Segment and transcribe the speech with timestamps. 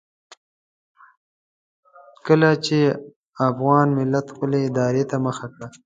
[2.25, 2.77] کله چې
[3.49, 5.67] افغان ملت خپلې ارادې ته مخه کړه.